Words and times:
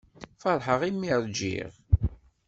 Feṛḥeɣ 0.41 0.81
imi 0.89 1.07
i 1.13 1.15
ṛjiɣ. 1.23 1.71